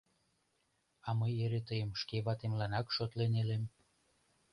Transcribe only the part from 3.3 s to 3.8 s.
илем...